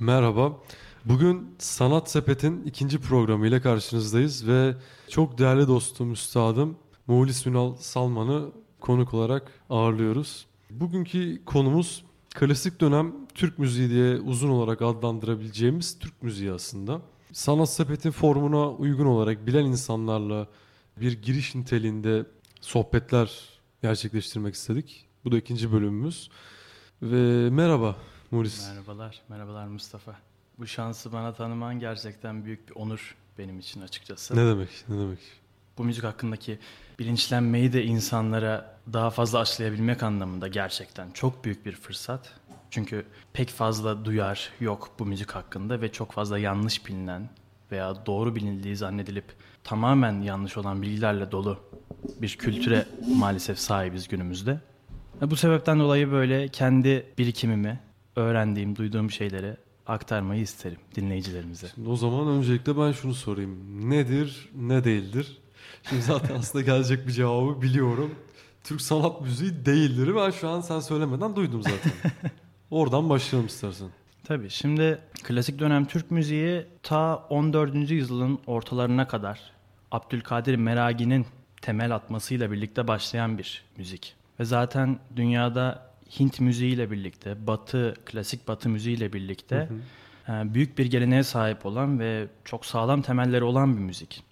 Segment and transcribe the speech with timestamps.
[0.00, 0.60] Merhaba.
[1.04, 4.74] Bugün Sanat Sepet'in ikinci programıyla karşınızdayız ve
[5.08, 6.76] çok değerli dostum, üstadım
[7.06, 10.46] Muğlis Ünal Salman'ı konuk olarak ağırlıyoruz.
[10.70, 12.04] Bugünkü konumuz
[12.34, 17.00] klasik dönem Türk müziği diye uzun olarak adlandırabileceğimiz Türk müziği aslında.
[17.32, 20.46] Sanat Sepet'in formuna uygun olarak bilen insanlarla
[21.00, 22.26] bir giriş niteliğinde
[22.60, 23.40] sohbetler
[23.82, 25.06] gerçekleştirmek istedik.
[25.24, 26.30] Bu da ikinci bölümümüz.
[27.02, 27.96] Ve merhaba
[28.36, 28.68] Muris.
[28.68, 30.16] Merhabalar, merhabalar Mustafa.
[30.58, 34.36] Bu şansı bana tanıman gerçekten büyük bir onur benim için açıkçası.
[34.36, 35.18] Ne demek, ne demek?
[35.78, 36.58] Bu müzik hakkındaki
[36.98, 42.32] bilinçlenmeyi de insanlara daha fazla aşılayabilmek anlamında gerçekten çok büyük bir fırsat.
[42.70, 47.28] Çünkü pek fazla duyar yok bu müzik hakkında ve çok fazla yanlış bilinen
[47.72, 49.24] veya doğru bilindiği zannedilip
[49.64, 51.58] tamamen yanlış olan bilgilerle dolu
[52.22, 54.60] bir kültüre maalesef sahibiz günümüzde.
[55.20, 57.80] Bu sebepten dolayı böyle kendi birikimimi,
[58.16, 59.56] öğrendiğim, duyduğum şeyleri
[59.86, 61.68] aktarmayı isterim dinleyicilerimize.
[61.74, 63.90] Şimdi o zaman öncelikle ben şunu sorayım.
[63.90, 65.38] Nedir, ne değildir?
[65.88, 68.14] Şimdi zaten aslında gelecek bir cevabı biliyorum.
[68.64, 70.16] Türk sanat müziği değildir.
[70.16, 71.92] Ben şu an sen söylemeden duydum zaten.
[72.70, 73.88] Oradan başlayalım istersen.
[74.24, 77.90] Tabii şimdi klasik dönem Türk müziği ta 14.
[77.90, 79.40] yüzyılın ortalarına kadar
[79.90, 81.26] Abdülkadir Meragi'nin
[81.62, 84.14] temel atmasıyla birlikte başlayan bir müzik.
[84.40, 89.68] Ve zaten dünyada Hint müziğiyle birlikte, Batı, klasik Batı müziğiyle birlikte
[90.26, 90.54] hı hı.
[90.54, 94.22] büyük bir geleneğe sahip olan ve çok sağlam temelleri olan bir müzik.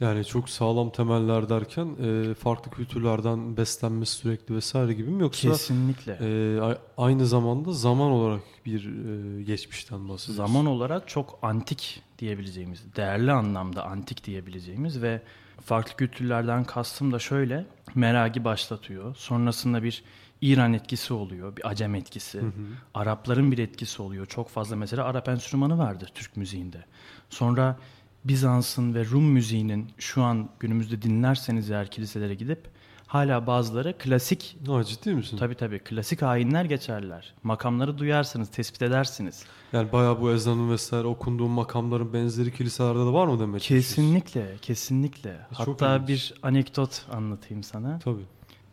[0.00, 6.18] Yani çok sağlam temeller derken e, farklı kültürlerden beslenmesi sürekli vesaire gibi mi yoksa kesinlikle
[6.20, 6.60] e,
[6.96, 10.36] aynı zamanda zaman olarak bir e, geçmişten bahsediyoruz.
[10.36, 15.22] Zaman olarak çok antik diyebileceğimiz, değerli anlamda antik diyebileceğimiz ve
[15.64, 19.14] farklı kültürlerden kastım da şöyle meragi başlatıyor.
[19.16, 20.04] Sonrasında bir
[20.40, 22.40] İran etkisi oluyor, bir Acem etkisi.
[22.40, 22.50] Hı hı.
[22.94, 24.26] Arapların bir etkisi oluyor.
[24.26, 26.84] Çok fazla mesela Arap enstrümanı vardır Türk müziğinde.
[27.30, 27.76] Sonra
[28.24, 32.68] Bizans'ın ve Rum müziğinin şu an günümüzde dinlerseniz eğer kiliselere gidip
[33.06, 34.58] hala bazıları klasik.
[34.66, 35.36] Ha, ciddi misin?
[35.36, 37.34] Tabii tabii klasik ayinler geçerler.
[37.42, 39.44] Makamları duyarsınız, tespit edersiniz.
[39.72, 43.62] Yani bayağı bu ezanın vesaire okunduğu makamların benzeri kiliselerde de var mı demek?
[43.62, 45.36] Kesinlikle, kesinlikle.
[45.56, 46.08] Çok Hatta ilginç.
[46.08, 47.98] bir anekdot anlatayım sana.
[47.98, 48.24] Tabii.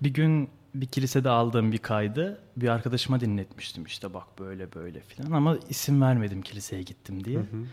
[0.02, 5.31] Bir gün bir kilisede aldığım bir kaydı bir arkadaşıma dinletmiştim işte bak böyle böyle filan
[5.31, 7.38] ama isim vermedim kiliseye gittim diye.
[7.38, 7.66] Hı hı.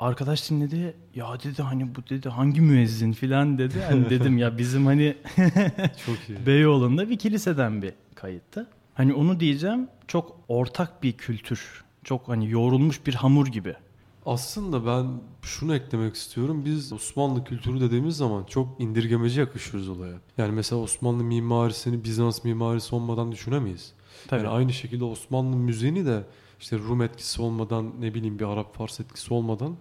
[0.00, 3.82] Arkadaş dinledi ya dedi hani bu dedi hangi müezzin filan dedi.
[3.88, 5.16] Hani dedim ya bizim hani
[6.06, 6.46] çok iyi.
[6.46, 8.66] Beyoğlu'nda bir kiliseden bir kayıttı.
[8.94, 11.84] Hani onu diyeceğim çok ortak bir kültür.
[12.04, 13.74] Çok hani yoğrulmuş bir hamur gibi.
[14.26, 15.06] Aslında ben
[15.42, 16.64] şunu eklemek istiyorum.
[16.64, 20.16] Biz Osmanlı kültürü dediğimiz zaman çok indirgemeci yakışıyoruz olaya.
[20.38, 23.92] Yani mesela Osmanlı mimarisini Bizans mimarisi olmadan düşünemeyiz.
[24.28, 24.40] Tabii.
[24.40, 26.24] Yani aynı şekilde Osmanlı müziğini de
[26.60, 29.76] işte Rum etkisi olmadan ne bileyim bir Arap Fars etkisi olmadan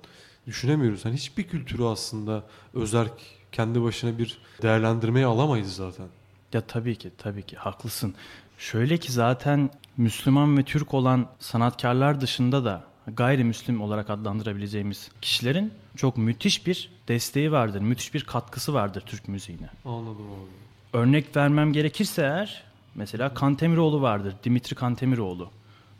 [0.48, 1.06] düşünemiyoruz.
[1.06, 3.14] Yani hiçbir kültürü aslında özerk
[3.52, 6.08] kendi başına bir değerlendirmeye alamayız zaten.
[6.54, 8.16] Ya tabii ki tabii ki haklısın.
[8.58, 16.18] Şöyle ki zaten Müslüman ve Türk olan sanatkarlar dışında da gayrimüslim olarak adlandırabileceğimiz kişilerin çok
[16.18, 17.82] müthiş bir desteği vardır.
[17.82, 19.70] Müthiş bir katkısı vardır Türk müziğine.
[19.86, 20.98] Anladım abi.
[20.98, 22.64] Örnek vermem gerekirse eğer
[22.96, 24.36] mesela Kantemiroğlu vardır.
[24.44, 25.50] Dimitri Kantemiroğlu.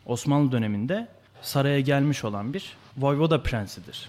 [0.06, 1.08] Osmanlı döneminde
[1.42, 4.08] saraya gelmiş olan bir Voyvoda prensidir.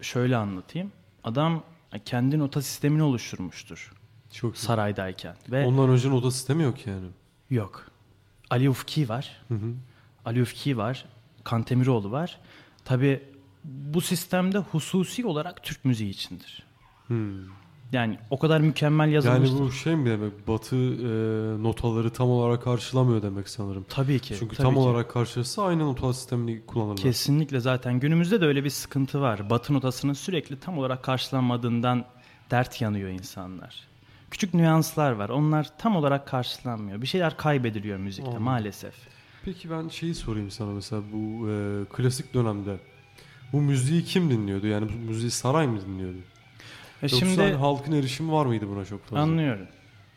[0.00, 0.92] Şöyle anlatayım.
[1.24, 1.62] Adam
[2.04, 3.92] kendi nota sistemini oluşturmuştur.
[4.32, 5.36] Çok saraydayken.
[5.50, 7.06] Ve Ondan önce nota sistemi yok yani.
[7.50, 7.86] Yok.
[8.50, 9.42] Ali Ufki var.
[9.48, 9.74] Hı hı.
[10.24, 11.04] Ali Ufki var.
[11.46, 12.38] Kantemiroğlu var.
[12.84, 13.22] Tabi
[13.64, 16.62] bu sistemde hususi olarak Türk müziği içindir.
[17.06, 17.40] Hmm.
[17.92, 19.56] Yani o kadar mükemmel yazılmıştır.
[19.56, 20.48] Yani bu şey mi demek?
[20.48, 21.08] Batı e,
[21.62, 23.86] notaları tam olarak karşılamıyor demek sanırım.
[23.88, 24.34] Tabii ki.
[24.38, 24.80] Çünkü tabii tam ki.
[24.80, 26.96] olarak karşılasa aynı nota sistemini kullanırlar.
[26.96, 29.50] Kesinlikle zaten günümüzde de öyle bir sıkıntı var.
[29.50, 32.04] Batı notasının sürekli tam olarak karşılanmadığından
[32.50, 33.86] dert yanıyor insanlar.
[34.30, 35.28] Küçük nüanslar var.
[35.28, 37.02] Onlar tam olarak karşılanmıyor.
[37.02, 38.44] Bir şeyler kaybediliyor müzikte Anladım.
[38.44, 39.15] maalesef.
[39.46, 42.76] Peki ben şeyi sorayım sana mesela bu e, klasik dönemde
[43.52, 44.66] bu müziği kim dinliyordu?
[44.66, 46.16] Yani bu müziği saray mı dinliyordu?
[46.16, 46.20] E
[47.02, 49.22] Yoksa şimdi hani halkın erişimi var mıydı buna çok fazla?
[49.22, 49.66] Anlıyorum.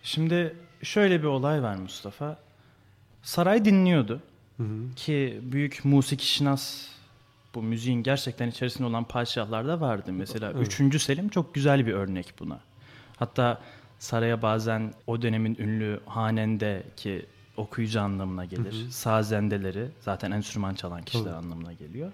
[0.03, 2.39] Şimdi şöyle bir olay var Mustafa.
[3.21, 4.21] Saray dinliyordu.
[4.57, 4.95] Hı hı.
[4.95, 6.87] Ki büyük musiki şinas
[7.55, 10.13] bu müziğin gerçekten içerisinde olan padişahlar da vardı.
[10.13, 10.81] Mesela evet.
[10.81, 11.01] 3.
[11.01, 12.59] Selim çok güzel bir örnek buna.
[13.17, 13.61] Hatta
[13.99, 17.25] saraya bazen o dönemin ünlü hanende ki
[17.59, 18.83] okuyucu anlamına gelir.
[18.83, 18.91] Hı hı.
[18.91, 21.35] Sazendeleri zaten enstrüman çalan kişiler Tabii.
[21.35, 22.11] anlamına geliyor.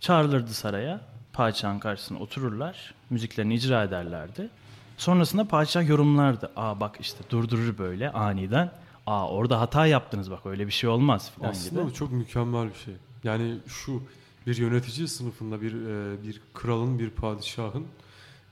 [0.00, 1.00] Çağrılırdı saraya.
[1.32, 2.94] Padişahın karşısına otururlar.
[3.10, 4.48] Müziklerini icra ederlerdi.
[4.96, 6.50] Sonrasında padişah yorumlardı.
[6.56, 8.70] Aa bak işte durdurur böyle aniden.
[9.06, 11.94] Aa orada hata yaptınız bak öyle bir şey olmaz Aslında gibi.
[11.94, 12.94] çok mükemmel bir şey.
[13.24, 14.02] Yani şu
[14.46, 17.86] bir yönetici sınıfında bir e, bir kralın, bir padişahın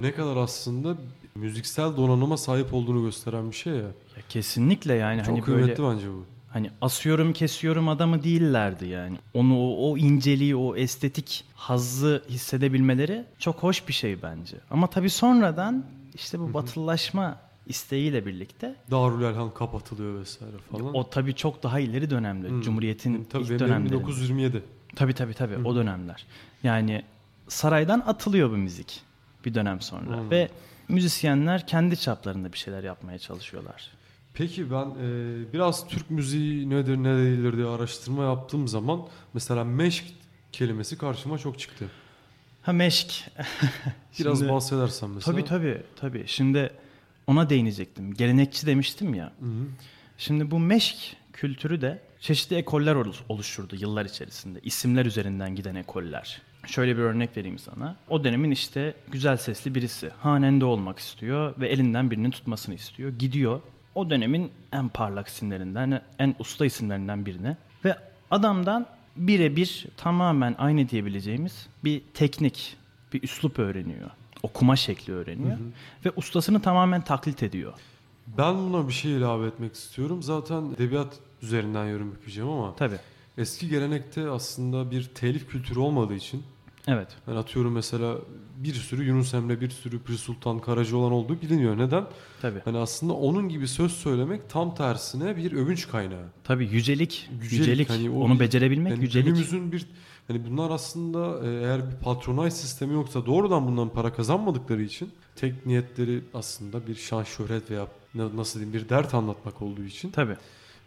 [0.03, 0.97] ne kadar aslında
[1.35, 3.81] müziksel donanıma sahip olduğunu gösteren bir şey ya.
[3.83, 6.25] Ya kesinlikle yani Çok hani kıymetli böyle bence bu.
[6.51, 9.17] hani asıyorum kesiyorum adamı değillerdi yani.
[9.35, 14.57] Onu o, o inceliği, o estetik hazzı hissedebilmeleri çok hoş bir şey bence.
[14.71, 15.85] Ama tabii sonradan
[16.15, 20.95] işte bu batılılaşma isteğiyle birlikte Darül Elhan kapatılıyor vesaire falan.
[20.95, 22.49] o tabii çok daha ileri dönemde.
[22.49, 22.61] Hmm.
[22.61, 23.93] Cumhuriyet'in Tabii ilk benim dönemlerinde.
[23.93, 24.63] 1927.
[24.97, 26.27] Tabii tabii tabii o dönemler.
[26.63, 27.03] Yani
[27.49, 29.03] saraydan atılıyor bu müzik
[29.45, 30.31] bir dönem sonra Hmm.
[30.31, 30.49] ve
[30.89, 33.91] müzisyenler kendi çaplarında bir şeyler yapmaya çalışıyorlar.
[34.35, 39.01] Peki ben e, biraz Türk müziği nedir ne değildir diye araştırma yaptığım zaman
[39.35, 40.05] mesela meşk
[40.53, 41.85] kelimesi karşıma çok çıktı.
[42.63, 43.31] Ha meşk.
[44.21, 45.33] Biraz Şimdi- bahsedersen mesela.
[45.37, 46.25] Tabii tabii tabii.
[46.27, 46.71] Şimdi
[47.27, 48.15] ona değinecektim.
[48.15, 49.25] Gelenekçi demiştim ya.
[49.41, 49.65] Hı hı.
[50.19, 54.61] Şimdi bu meşk kültürü de çeşitli ekoller oluş- oluşturdu yıllar içerisinde.
[54.63, 56.43] İsimler üzerinden giden ekoller.
[56.67, 57.97] Şöyle bir örnek vereyim sana.
[58.09, 60.11] O dönemin işte güzel sesli birisi.
[60.21, 63.11] Hanende olmak istiyor ve elinden birinin tutmasını istiyor.
[63.11, 63.61] Gidiyor.
[63.95, 67.57] O dönemin en parlak isimlerinden, en usta isimlerinden birine.
[67.85, 67.97] Ve
[68.31, 68.87] adamdan
[69.17, 72.77] birebir tamamen aynı diyebileceğimiz bir teknik,
[73.13, 74.11] bir üslup öğreniyor.
[74.43, 75.57] Okuma şekli öğreniyor.
[76.05, 77.73] Ve ustasını tamamen taklit ediyor.
[78.39, 80.23] Ben buna bir şey ilave etmek istiyorum.
[80.23, 82.99] Zaten edebiyat üzerinden yorum yapacağım ama Tabii.
[83.39, 86.43] eski gelenekte aslında bir telif kültürü olmadığı için
[86.89, 87.09] Evet.
[87.29, 88.17] ben atıyorum mesela
[88.57, 91.79] bir sürü Yunus Emre, bir sürü Pir Sultan Karacaoğlan olduğu biliniyor.
[91.79, 92.05] Neden?
[92.43, 92.59] Tabii.
[92.65, 96.25] Hani aslında onun gibi söz söylemek tam tersine bir övünç kaynağı.
[96.45, 99.27] Tabii yücelik, Yücelik, yücelik, hani o onu bir- becerebilmek Yani yücelik.
[99.27, 99.87] günümüzün bir
[100.29, 105.67] hani bunlar aslında e, eğer bir patronaj sistemi yoksa doğrudan bundan para kazanmadıkları için tek
[105.67, 110.37] niyetleri aslında bir şan şöhret veya na- nasıl diyeyim bir dert anlatmak olduğu için Tabii.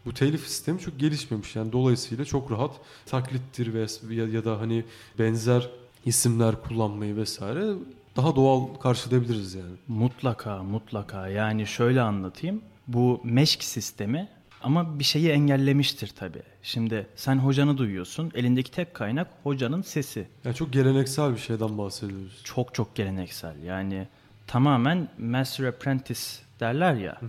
[0.06, 1.56] bu telif sistemi çok gelişmemiş.
[1.56, 2.71] Yani dolayısıyla çok rahat
[3.06, 4.83] taklittir ve ya, ya da hani
[5.19, 5.69] benzer
[6.06, 7.74] isimler kullanmayı vesaire
[8.16, 9.75] daha doğal karşılayabiliriz yani.
[9.88, 11.28] Mutlaka, mutlaka.
[11.28, 12.62] Yani şöyle anlatayım.
[12.88, 14.30] Bu meşk sistemi
[14.63, 16.44] ama bir şeyi engellemiştir tabii.
[16.63, 18.31] Şimdi sen hocanı duyuyorsun.
[18.36, 20.28] Elindeki tek kaynak hocanın sesi.
[20.46, 22.42] Yani çok geleneksel bir şeyden bahsediyoruz.
[22.44, 23.63] Çok çok geleneksel.
[23.63, 24.08] Yani
[24.48, 26.22] tamamen master apprentice
[26.60, 27.19] derler ya.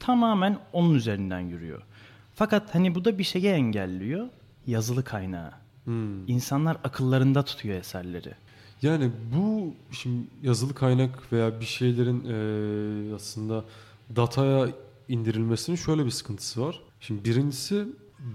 [0.00, 1.82] Tamamen onun üzerinden yürüyor.
[2.34, 4.28] Fakat hani bu da bir şeyi engelliyor.
[4.66, 5.63] Yazılı kaynağı.
[5.84, 6.28] Hmm.
[6.28, 8.32] İnsanlar akıllarında tutuyor eserleri.
[8.82, 13.64] Yani bu şimdi yazılı kaynak veya bir şeylerin eee, aslında
[14.16, 14.68] dataya
[15.08, 16.80] indirilmesinin şöyle bir sıkıntısı var.
[17.00, 17.86] Şimdi birincisi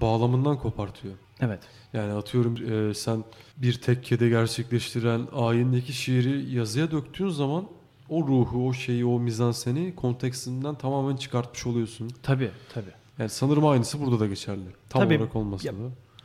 [0.02, 1.14] bağlamından kopartıyor.
[1.40, 1.60] Evet.
[1.94, 3.24] Yani atıyorum eee, sen
[3.58, 7.66] bir tekkede gerçekleştiren ayindeki şiiri yazıya döktüğün zaman
[8.10, 12.10] o ruhu, o şeyi, o mizanseni kontekstinden tamamen çıkartmış oluyorsun.
[12.24, 12.92] Tabii tabii.
[13.20, 14.66] Yani sanırım aynısı burada da geçerli.
[14.90, 15.18] Tam Tabii.
[15.18, 15.78] olarak olmasa Ya- da.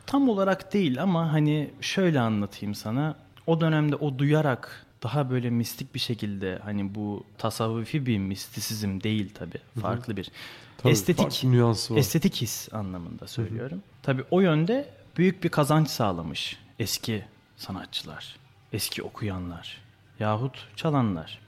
[0.07, 3.15] Tam olarak değil ama hani şöyle anlatayım sana.
[3.47, 9.33] O dönemde o duyarak daha böyle mistik bir şekilde hani bu tasavvufi bir mistisizm değil
[9.33, 9.81] tabii.
[9.81, 10.31] Farklı bir
[10.77, 11.99] Tabii, estetik nüansı var.
[11.99, 13.83] estetik his anlamında söylüyorum.
[14.03, 17.25] Tabii o yönde büyük bir kazanç sağlamış eski
[17.57, 18.35] sanatçılar,
[18.73, 19.81] eski okuyanlar
[20.19, 21.39] yahut çalanlar.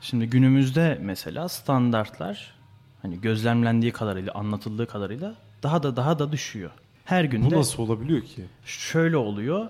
[0.00, 2.54] Şimdi günümüzde mesela standartlar
[3.02, 6.70] hani gözlemlendiği kadarıyla, anlatıldığı kadarıyla daha da daha da düşüyor.
[7.04, 8.44] Her Bu günde nasıl olabiliyor ki?
[8.64, 9.68] şöyle oluyor.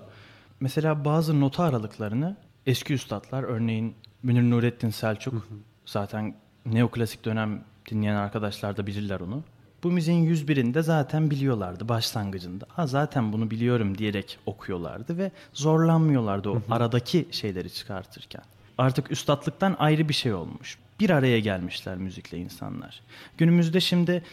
[0.59, 2.35] Mesela bazı nota aralıklarını
[2.65, 5.47] eski üstadlar örneğin Münir Nurettin Selçuk
[5.85, 9.43] zaten neoklasik dönem dinleyen arkadaşlar da bilirler onu.
[9.83, 12.65] Bu müziğin 101'inde zaten biliyorlardı başlangıcında.
[12.69, 18.41] Ha zaten bunu biliyorum diyerek okuyorlardı ve zorlanmıyorlardı o aradaki şeyleri çıkartırken.
[18.77, 20.77] Artık üstatlıktan ayrı bir şey olmuş.
[20.99, 23.01] Bir araya gelmişler müzikle insanlar.
[23.37, 24.23] Günümüzde şimdi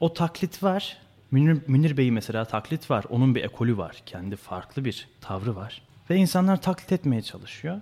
[0.00, 0.96] o taklit var.
[1.34, 3.04] Münir, Münir Bey mesela taklit var.
[3.10, 4.02] Onun bir ekolü var.
[4.06, 5.82] Kendi farklı bir tavrı var.
[6.10, 7.80] Ve insanlar taklit etmeye çalışıyor.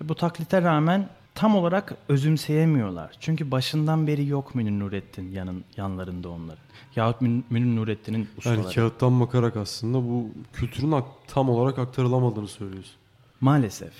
[0.00, 3.10] E, Bu taklite rağmen tam olarak özümseyemiyorlar.
[3.20, 6.64] Çünkü başından beri yok Münir Nurettin yanın, yanlarında onların.
[6.96, 8.60] Yahut Mün- Münir Nurettin'in ustaları.
[8.60, 10.94] Yani kağıttan bakarak aslında bu kültürün
[11.26, 12.94] tam olarak aktarılamadığını söylüyorsun.
[13.40, 13.92] Maalesef.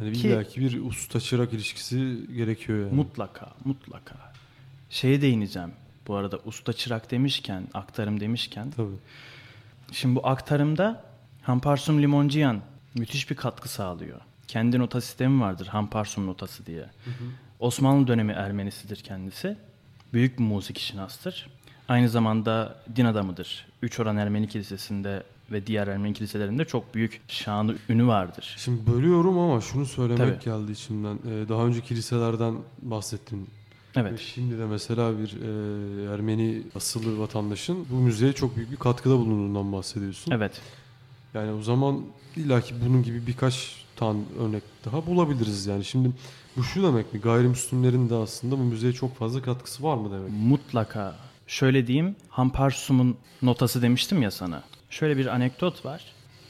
[0.00, 2.94] Yani Ki- illaki bir usta çırak ilişkisi gerekiyor yani.
[2.94, 4.32] Mutlaka, mutlaka.
[4.90, 5.70] Şeye değineceğim.
[6.06, 8.70] Bu arada usta çırak demişken, aktarım demişken.
[8.70, 8.96] Tabii.
[9.92, 11.04] Şimdi bu aktarımda
[11.42, 12.60] Hamparsum Limonciyan
[12.94, 14.20] müthiş bir katkı sağlıyor.
[14.48, 16.86] Kendi nota sistemi vardır Hamparsum notası diye.
[17.60, 19.56] Osmanlı dönemi Ermenisidir kendisi.
[20.12, 21.46] Büyük bir müzik şinastır.
[21.88, 23.66] Aynı zamanda din adamıdır.
[23.82, 28.54] Üç Oran Ermeni Kilisesi'nde ve diğer Ermeni kiliselerinde çok büyük şanı ünü vardır.
[28.58, 30.44] Şimdi bölüyorum ama şunu söylemek Tabii.
[30.44, 31.14] geldi içimden.
[31.14, 33.48] Ee, daha önce kiliselerden bahsettin.
[33.96, 34.20] Ve Evet.
[34.34, 35.28] şimdi de mesela bir
[36.08, 40.32] e, Ermeni asıllı vatandaşın bu müziğe çok büyük bir katkıda bulunduğundan bahsediyorsun.
[40.32, 40.60] Evet.
[41.34, 42.00] Yani o zaman
[42.36, 45.84] illaki bunun gibi birkaç tane örnek daha bulabiliriz yani.
[45.84, 46.10] Şimdi
[46.56, 47.20] bu şu demek mi?
[47.20, 50.30] Gayrimüslimlerin de aslında bu müziğe çok fazla katkısı var mı demek?
[50.30, 51.16] Mutlaka.
[51.46, 54.62] Şöyle diyeyim, Hamparsum'un notası demiştim ya sana.
[54.90, 56.04] Şöyle bir anekdot var.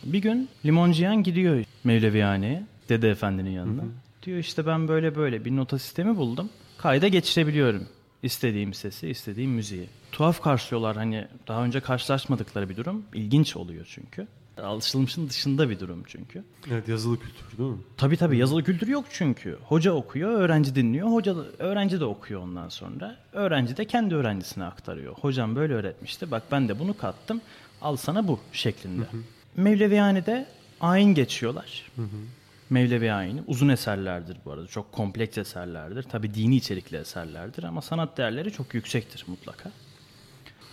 [0.05, 3.83] Bir gün limonciyan gidiyor Mevlevihane'ye, Dede Efendi'nin yanına.
[4.23, 6.49] Diyor işte ben böyle böyle bir nota sistemi buldum.
[6.85, 7.88] Kayda geçirebiliyorum.
[8.23, 9.88] İstediğim sesi, istediğim müziği.
[10.12, 13.03] Tuhaf karşılıyorlar hani daha önce karşılaşmadıkları bir durum.
[13.14, 14.26] İlginç oluyor çünkü.
[14.59, 16.45] Alışılmışın dışında bir durum çünkü.
[16.71, 17.79] Evet yazılı kültür değil mi?
[17.97, 19.59] Tabii tabii yazılı kültür yok çünkü.
[19.64, 21.09] Hoca okuyor, öğrenci dinliyor.
[21.09, 23.17] Hoca öğrenci de okuyor ondan sonra.
[23.33, 25.14] Öğrenci de kendi öğrencisine aktarıyor.
[25.14, 26.31] Hocam böyle öğretmişti.
[26.31, 27.41] Bak ben de bunu kattım.
[27.83, 29.05] Al sana bu şeklinde.
[29.57, 30.47] Mevlevihane'de
[30.81, 31.91] ayin geçiyorlar.
[32.71, 34.66] Mevlevi ayini uzun eserlerdir bu arada.
[34.66, 36.02] Çok kompleks eserlerdir.
[36.02, 39.71] Tabii dini içerikli eserlerdir ama sanat değerleri çok yüksektir mutlaka.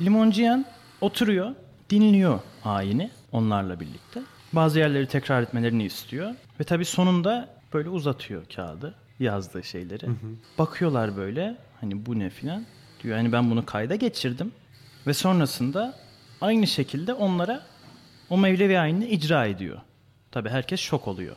[0.02, 0.66] Limonciyan
[1.02, 1.56] oturuyor,
[1.90, 4.22] dinliyor ayini onlarla birlikte.
[4.54, 6.36] Bazı yerleri tekrar etmelerini istiyor.
[6.60, 10.06] Ve tabii sonunda böyle uzatıyor kağıdı yazdığı şeyleri.
[10.58, 12.66] Bakıyorlar böyle hani bu ne filan.
[13.04, 14.52] Diyor hani ben bunu kayda geçirdim.
[15.08, 15.96] Ve sonrasında
[16.42, 17.62] aynı şekilde onlara
[18.30, 19.82] o Mevlevi ayinini icra ediyor.
[20.32, 21.36] Tabii herkes şok oluyor.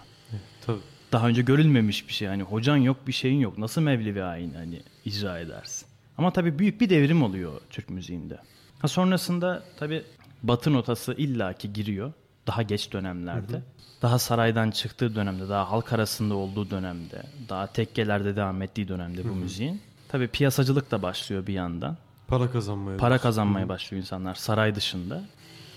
[0.67, 0.81] Tabii.
[1.13, 2.29] Daha önce görülmemiş bir şey.
[2.29, 3.59] Hani hocan yok bir şeyin yok.
[3.59, 5.87] Nasıl Mevlevi ayini hani icra edersin?
[6.19, 8.39] Ama tabii büyük bir devrim oluyor Türk müziğinde.
[8.79, 10.03] Ha sonrasında tabii
[10.43, 12.13] Batı notası illaki giriyor.
[12.47, 13.63] Daha geç dönemlerde.
[14.03, 19.35] Daha saraydan çıktığı dönemde, daha halk arasında olduğu dönemde, daha tekkelerde devam ettiği dönemde bu
[19.35, 19.81] müziğin.
[20.09, 21.97] Tabii piyasacılık da başlıyor bir yandan.
[22.29, 22.97] Para kazanmaya.
[22.97, 23.23] Para başlıyor.
[23.23, 25.25] kazanmaya başlıyor insanlar saray dışında.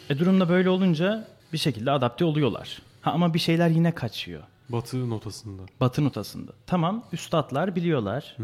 [0.09, 2.81] E durumda böyle olunca bir şekilde adapte oluyorlar.
[3.01, 4.43] Ha ama bir şeyler yine kaçıyor.
[4.69, 5.61] Batı notasında.
[5.81, 6.51] Batı notasında.
[6.67, 8.37] Tamam üstadlar biliyorlar.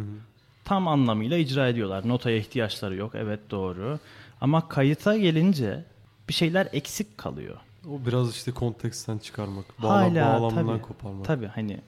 [0.65, 2.07] Tam anlamıyla icra ediyorlar.
[2.07, 3.12] Notaya ihtiyaçları yok.
[3.15, 4.00] Evet doğru.
[4.41, 5.86] Ama kayıta gelince
[6.29, 7.57] bir şeyler eksik kalıyor.
[7.89, 9.65] O biraz işte konteksten çıkarmak.
[9.83, 11.25] Bağla, Hala bağlamından tabii, koparmak.
[11.25, 11.79] tabii hani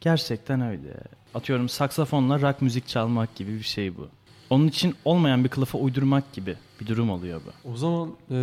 [0.00, 0.94] gerçekten öyle.
[1.34, 4.08] Atıyorum saksafonla rock müzik çalmak gibi bir şey bu.
[4.50, 7.70] Onun için olmayan bir kılıfa uydurmak gibi bir durum oluyor bu.
[7.72, 8.36] O zaman eee,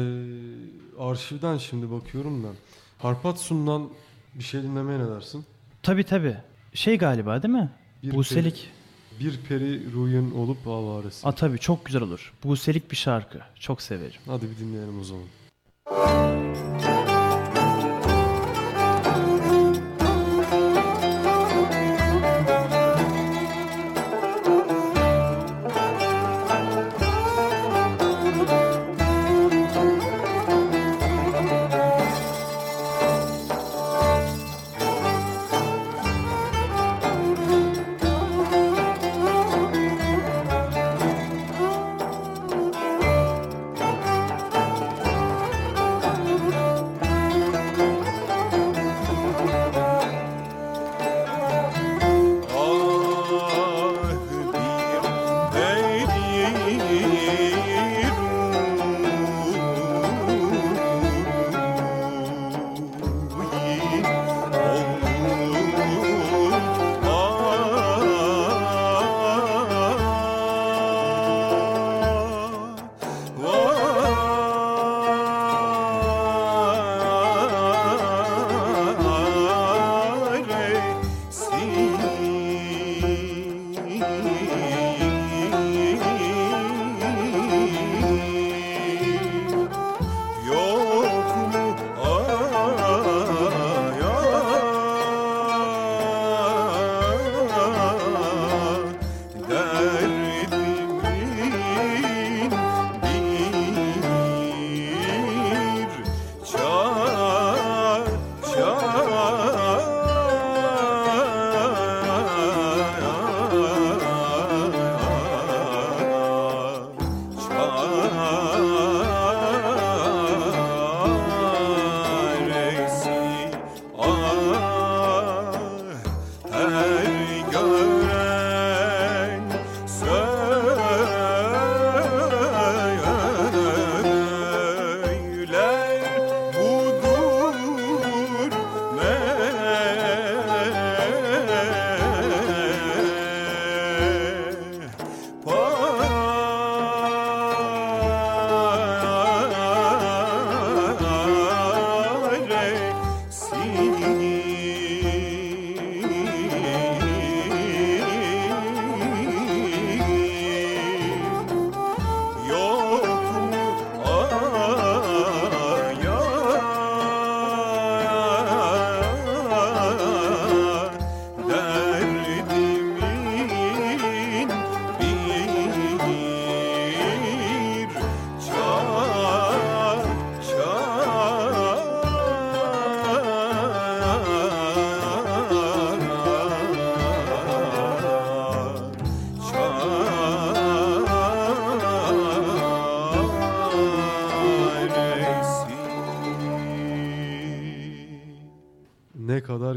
[1.00, 2.48] arşivden şimdi bakıyorum da.
[2.98, 3.89] Harpatsun'dan
[4.36, 5.46] bir şey dinlemeye ne dersin?
[5.84, 6.38] Tabii tabii.
[6.74, 7.70] Şey galiba değil mi?
[8.04, 8.70] Bir Buselik.
[9.20, 11.27] Bir peri ruyun olup avaresi.
[11.27, 12.34] Aa tabii çok güzel olur.
[12.44, 13.39] Buselik bir şarkı.
[13.60, 14.22] Çok severim.
[14.27, 15.24] Hadi bir dinleyelim o zaman.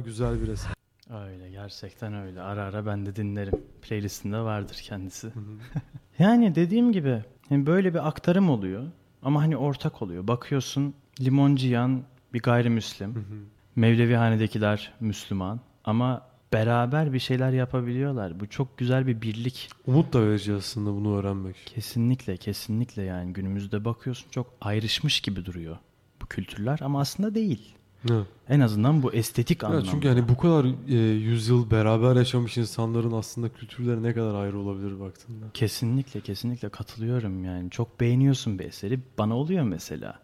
[0.01, 0.73] Güzel bir eser.
[1.11, 2.41] Öyle gerçekten öyle.
[2.41, 3.63] Ara ara ben de dinlerim.
[3.83, 5.33] Playlistinde vardır kendisi.
[6.19, 8.85] yani dediğim gibi yani böyle bir aktarım oluyor
[9.23, 10.29] ama hani ortak oluyor.
[10.29, 12.03] Bakıyorsun Limoncuyan
[12.35, 13.27] bir gayrimüslim.
[13.77, 18.41] Mevlevihanedekiler Müslüman ama beraber bir şeyler yapabiliyorlar.
[18.41, 19.71] Bu çok güzel bir birlik.
[19.87, 21.57] Umut da verici aslında bunu öğrenmek.
[21.67, 25.77] Kesinlikle kesinlikle yani günümüzde bakıyorsun çok ayrışmış gibi duruyor
[26.23, 27.75] bu kültürler ama aslında değil.
[28.11, 28.27] Evet.
[28.49, 29.91] En azından bu estetik anlamda.
[29.91, 35.01] çünkü hani bu kadar e, yüzyıl beraber yaşamış insanların aslında kültürleri ne kadar ayrı olabilir
[35.01, 35.47] baktığında.
[35.55, 37.71] Kesinlikle kesinlikle katılıyorum yani.
[37.71, 39.01] Çok beğeniyorsun bir eseri.
[39.19, 40.19] Bana oluyor mesela.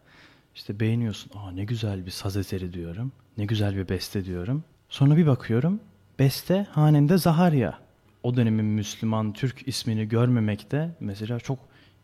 [0.55, 1.31] İşte beğeniyorsun.
[1.35, 3.13] Aa ne güzel bir saz eseri diyorum.
[3.39, 4.65] Ne güzel bir beste diyorum.
[4.89, 5.81] Sonra bir bakıyorum.
[6.19, 7.79] Beste hanende Zaharya.
[8.23, 11.59] O dönemin Müslüman Türk ismini görmemek de mesela çok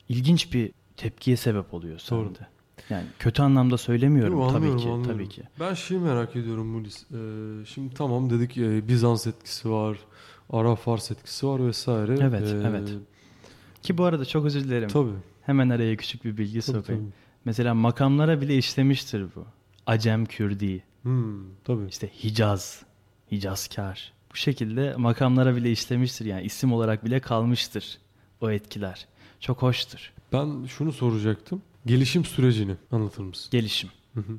[0.08, 2.32] ilginç bir tepkiye sebep oluyor Doğru.
[2.90, 4.72] Yani kötü anlamda söylemiyorum Yok, tabii ki.
[4.72, 5.02] anlıyorum.
[5.04, 5.42] Tabii ki.
[5.60, 7.04] Ben şeyi merak ediyorum Mulis.
[7.12, 9.98] Ee, şimdi tamam dedik e, Bizans etkisi var,
[10.50, 12.16] Arap Fars etkisi var vesaire.
[12.20, 12.88] Evet, Ee, evet.
[13.82, 14.88] Ki bu arada çok özür dilerim.
[14.88, 15.10] Tabii.
[15.42, 17.12] Hemen araya küçük bir bilgi sokayım.
[17.44, 19.44] Mesela makamlara bile işlemiştir bu.
[19.86, 21.86] Acem Kürdi, Hmm, tabii.
[21.88, 22.82] işte Hicaz,
[23.32, 24.12] Hicazkar.
[24.32, 26.24] Bu şekilde makamlara bile işlemiştir.
[26.24, 27.98] Yani isim olarak bile kalmıştır
[28.40, 29.06] o etkiler.
[29.40, 30.12] Çok hoştur.
[30.32, 31.62] Ben şunu soracaktım.
[31.86, 33.48] Gelişim sürecini anlatır mısın?
[33.50, 33.90] Gelişim.
[34.14, 34.38] Hı hı.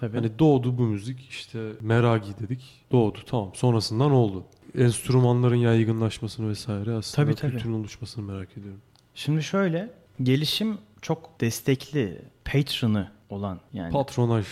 [0.00, 0.16] Tabii.
[0.16, 2.84] Hani doğdu bu müzik işte Meragi dedik.
[2.92, 3.50] Doğdu tamam.
[3.54, 4.44] Sonrasında ne oldu?
[4.78, 7.52] Enstrümanların yaygınlaşmasını vesaire aslında Tabii, tabii.
[7.52, 8.80] kültürün oluşmasını merak ediyorum.
[9.14, 9.90] Şimdi şöyle,
[10.22, 13.92] gelişim çok destekli, patron'ı olan yani.
[13.92, 14.46] Patronaj.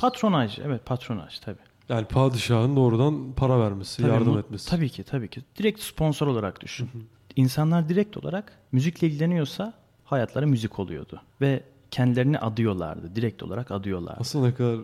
[0.00, 1.58] patronaj, evet patronaj tabii.
[1.88, 4.70] yani padişahın doğrudan para vermesi, Tabii, yardım etmesi.
[4.70, 5.42] Tabii ki, tabii ki.
[5.58, 6.90] Direkt sponsor olarak düşün.
[7.36, 9.72] İnsanlar direkt olarak müzikle ilgileniyorsa
[10.04, 11.22] hayatları müzik oluyordu.
[11.40, 13.16] Ve kendilerini adıyorlardı.
[13.16, 14.20] Direkt olarak adıyorlardı.
[14.20, 14.80] Aslında ne kadar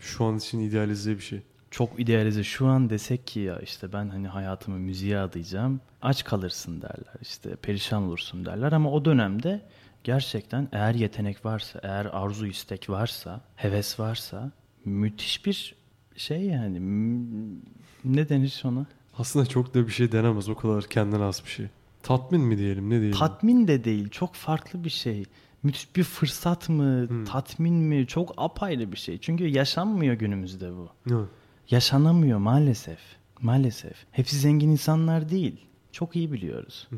[0.00, 1.42] şu an için idealize bir şey.
[1.70, 5.80] Çok idealize şu an desek ki ya işte ben hani hayatımı müziğe adayacağım.
[6.02, 9.60] Aç kalırsın derler işte perişan olursun derler ama o dönemde
[10.04, 14.50] gerçekten eğer yetenek varsa, eğer arzu istek varsa, heves varsa
[14.84, 15.74] müthiş bir
[16.16, 16.80] şey yani
[18.04, 18.86] ne denir ona?
[19.18, 20.48] Aslında çok da bir şey denemez.
[20.48, 21.66] O kadar kendine has bir şey.
[22.04, 23.18] Tatmin mi diyelim ne diyelim?
[23.18, 25.24] Tatmin de değil çok farklı bir şey.
[25.62, 27.24] Müthiş bir fırsat mı, Hmm.
[27.24, 29.18] tatmin mi çok apayrı bir şey.
[29.18, 30.88] Çünkü yaşanmıyor günümüzde bu.
[31.10, 31.28] Evet.
[31.70, 32.98] Yaşanamıyor maalesef.
[33.40, 33.92] Maalesef.
[34.10, 35.66] Hepsi zengin insanlar değil.
[35.92, 36.88] Çok iyi biliyoruz.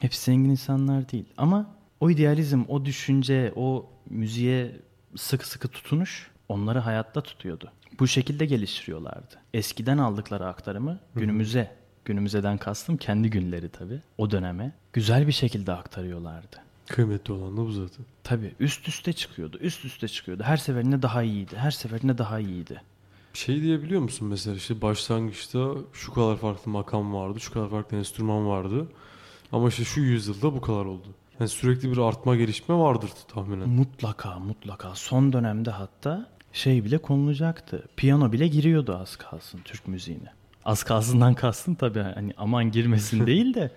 [0.00, 1.24] Hepsi zengin insanlar değil.
[1.36, 4.80] Ama o idealizm, o düşünce, o müziğe
[5.16, 7.72] sıkı sıkı tutunuş onları hayatta tutuyordu.
[7.98, 9.34] Bu şekilde geliştiriyorlardı.
[9.54, 16.56] Eskiden aldıkları aktarımı günümüze, günümüzeden kastım kendi günleri tabii, o döneme güzel bir şekilde aktarıyorlardı.
[16.88, 18.04] Kıymetli olan da bu zaten.
[18.24, 20.42] Tabii üst üste çıkıyordu, üst üste çıkıyordu.
[20.42, 22.82] Her seferinde daha iyiydi, her seferinde daha iyiydi.
[23.34, 28.46] Şey diyebiliyor musun mesela işte başlangıçta şu kadar farklı makam vardı, şu kadar farklı enstrüman
[28.48, 28.88] vardı.
[29.52, 31.08] Ama işte şu yüzyılda bu kadar oldu.
[31.40, 33.68] Yani sürekli bir artma gelişme vardır tahminen.
[33.68, 37.84] Mutlaka mutlaka son dönemde hatta şey bile konulacaktı.
[37.96, 40.32] Piyano bile giriyordu az kalsın Türk müziğine.
[40.64, 43.70] Az kalsından kastım tabii hani aman girmesin değil de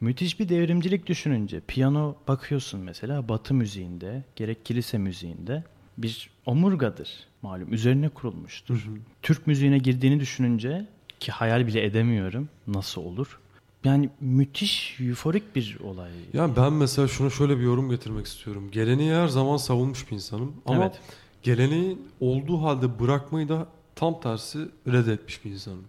[0.00, 5.64] müthiş bir devrimcilik düşününce piyano bakıyorsun mesela Batı müziğinde gerek kilise müziğinde
[5.98, 7.08] bir omurgadır
[7.42, 8.88] malum üzerine kurulmuştur.
[9.22, 10.86] Türk müziğine girdiğini düşününce
[11.20, 13.38] ki hayal bile edemiyorum nasıl olur.
[13.84, 16.10] Yani müthiş euforik bir olay.
[16.32, 18.70] Yani ben mesela şuna şöyle bir yorum getirmek istiyorum.
[18.72, 20.54] Geleneği her zaman savunmuş bir insanım.
[20.66, 21.00] Ama Evet.
[21.42, 25.84] geleneği olduğu halde bırakmayı da tam tersi reddetmiş bir insanım.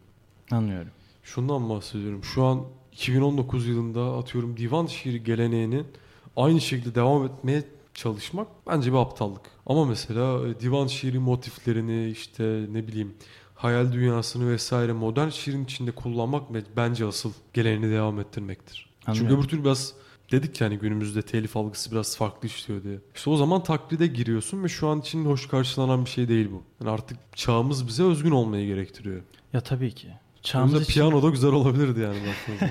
[0.52, 0.92] Anlıyorum.
[1.24, 2.24] Şundan bahsediyorum.
[2.24, 5.88] Şu an 2019 yılında atıyorum divan şiiri geleneğinin
[6.36, 9.42] aynı şekilde devam etmeye çalışmak bence bir aptallık.
[9.66, 13.14] Ama mesela e, divan şiiri motiflerini işte ne bileyim
[13.56, 18.90] hayal dünyasını vesaire modern şiirin içinde kullanmak be- bence asıl geleneğini devam ettirmektir.
[19.06, 19.40] Çünkü Anlıyorum.
[19.40, 19.94] öbür türlü biraz
[20.32, 23.00] dedik yani günümüzde telif algısı biraz farklı işliyor diye.
[23.16, 26.64] İşte o zaman taklide giriyorsun ve şu an için hoş karşılanan bir şey değil bu.
[26.82, 29.22] Yani artık çağımız bize özgün olmayı gerektiriyor.
[29.54, 30.08] Ya tabii ki.
[30.44, 32.18] Çağımız için- piyano da güzel olabilirdi yani.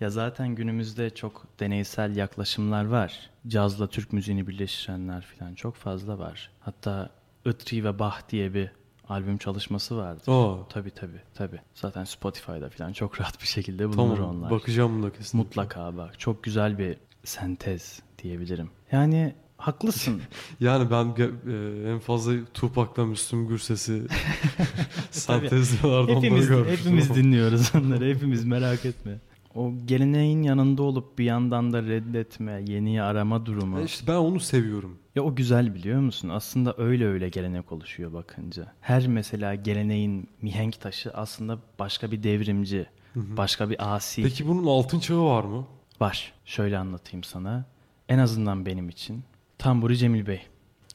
[0.00, 3.30] Ya zaten günümüzde çok deneysel yaklaşımlar var.
[3.48, 6.50] Cazla Türk müziğini birleştirenler falan çok fazla var.
[6.60, 7.10] Hatta
[7.46, 8.70] Itri ve Bah diye bir
[9.08, 10.30] albüm çalışması vardı.
[10.32, 11.60] Aa, Tabii tabii tabii.
[11.74, 14.50] Zaten Spotify'da falan çok rahat bir şekilde bulunur tamam onlar.
[14.50, 15.38] bakacağım buna kesinlikle.
[15.38, 16.20] Mutlaka bak.
[16.20, 18.70] Çok güzel bir sentez diyebilirim.
[18.92, 20.22] Yani haklısın.
[20.60, 24.02] Yani ben e, en fazla Tupac'la Müslüm Gürses'i
[25.10, 26.76] sentezliyorlardı onları hepimiz görmüştüm.
[26.78, 28.04] hepimiz dinliyoruz onları.
[28.14, 29.18] Hepimiz merak etme.
[29.54, 33.80] o geleneğin yanında olup bir yandan da reddetme, yeniyi arama durumu.
[33.80, 34.98] E işte ben onu seviyorum.
[35.14, 36.28] Ya o güzel biliyor musun?
[36.28, 38.72] Aslında öyle öyle gelenek oluşuyor bakınca.
[38.80, 44.98] Her mesela geleneğin mihenk taşı aslında başka bir devrimci, başka bir asi Peki bunun altın
[45.00, 45.66] çağı var mı?
[46.00, 46.32] var.
[46.44, 47.64] Şöyle anlatayım sana.
[48.08, 49.22] En azından benim için.
[49.64, 50.42] Tamburi Cemil Bey.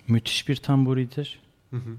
[0.08, 1.40] Müthiş bir tamburidir.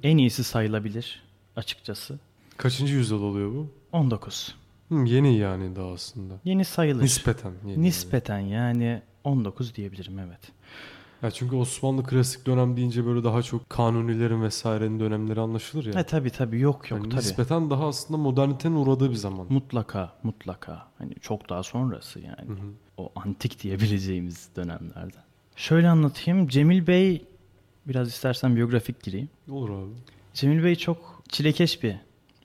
[0.02, 1.22] En iyisi sayılabilir
[1.56, 2.18] açıkçası.
[2.56, 3.70] Kaçıncı yüzyıl oluyor bu?
[3.92, 4.54] 19.
[4.88, 6.34] Hı, yeni yani daha aslında.
[6.44, 7.02] Yeni sayılır.
[7.02, 7.82] Nispeten yeni.
[7.82, 10.40] Nispeten yani 19 diyebilirim evet.
[11.22, 15.94] Ya çünkü Osmanlı klasik dönem deyince böyle daha çok kanunilerin vesairenin dönemleri anlaşılır ya.
[15.94, 17.20] Ha tabi tabi yok yok Yani tabi.
[17.20, 19.46] nispeten daha aslında modernitenin uğradığı bir zaman.
[19.48, 20.88] Mutlaka mutlaka.
[20.98, 22.50] Hani çok daha sonrası yani.
[22.96, 25.29] O antik diyebileceğimiz dönemlerden.
[25.60, 26.48] Şöyle anlatayım.
[26.48, 27.24] Cemil Bey
[27.86, 29.28] biraz istersen biyografik gireyim.
[29.50, 29.94] Olur abi.
[30.34, 31.96] Cemil Bey çok çilekeş bir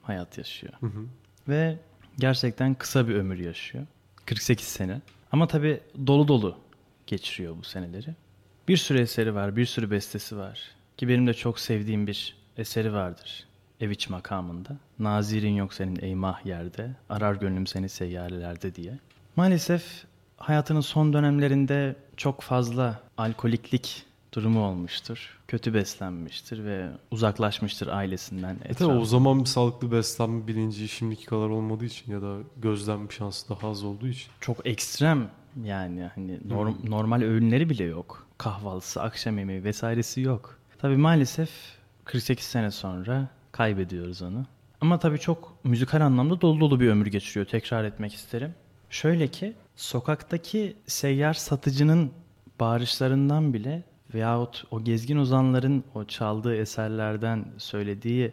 [0.01, 0.73] hayat yaşıyor.
[0.79, 1.05] Hı hı.
[1.47, 1.77] Ve
[2.19, 3.85] gerçekten kısa bir ömür yaşıyor.
[4.25, 5.01] 48 sene.
[5.31, 6.57] Ama tabii dolu dolu
[7.07, 8.15] geçiriyor bu seneleri.
[8.67, 10.61] Bir sürü eseri var, bir sürü bestesi var.
[10.97, 13.47] Ki benim de çok sevdiğim bir eseri vardır.
[13.79, 14.77] Ev iç makamında.
[14.99, 18.99] Nazirin yok senin eymah yerde, arar gönlüm seni seyyarelerde diye.
[19.35, 20.05] Maalesef
[20.37, 25.39] hayatının son dönemlerinde çok fazla alkoliklik durumu olmuştur.
[25.47, 28.57] Kötü beslenmiştir ve uzaklaşmıştır ailesinden.
[28.65, 33.11] E tabii o zaman bir sağlıklı beslenme bilinci şimdiki kadar olmadığı için ya da gözlem
[33.11, 34.31] şansı daha az olduğu için.
[34.41, 35.29] çok ekstrem
[35.63, 38.27] yani hani norm- normal öğünleri bile yok.
[38.37, 40.57] Kahvaltısı, akşam yemeği vesairesi yok.
[40.79, 41.49] Tabii maalesef
[42.03, 44.45] 48 sene sonra kaybediyoruz onu.
[44.81, 47.45] Ama tabii çok müzikal anlamda dolu dolu bir ömür geçiriyor.
[47.45, 48.53] Tekrar etmek isterim.
[48.89, 52.11] Şöyle ki sokaktaki seyyar satıcının
[52.59, 58.31] bağırışlarından bile veyahut o gezgin ozanların o çaldığı eserlerden söylediği